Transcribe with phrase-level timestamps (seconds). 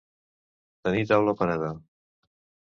[0.87, 1.71] Tenir taula parada.